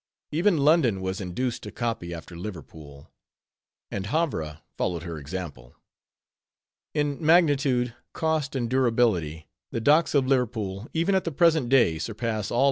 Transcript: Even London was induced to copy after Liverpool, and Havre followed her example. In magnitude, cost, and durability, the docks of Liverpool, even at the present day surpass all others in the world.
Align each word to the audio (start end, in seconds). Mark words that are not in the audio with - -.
Even 0.31 0.57
London 0.57 0.99
was 0.99 1.21
induced 1.21 1.61
to 1.61 1.71
copy 1.71 2.11
after 2.11 2.35
Liverpool, 2.35 3.11
and 3.91 4.07
Havre 4.07 4.61
followed 4.75 5.03
her 5.03 5.19
example. 5.19 5.75
In 6.95 7.23
magnitude, 7.23 7.93
cost, 8.11 8.55
and 8.55 8.67
durability, 8.67 9.47
the 9.69 9.79
docks 9.79 10.15
of 10.15 10.25
Liverpool, 10.25 10.87
even 10.91 11.13
at 11.13 11.23
the 11.23 11.31
present 11.31 11.69
day 11.69 11.99
surpass 11.99 12.09
all 12.09 12.33
others 12.33 12.41
in 12.41 12.49
the 12.49 12.53
world. 12.55 12.59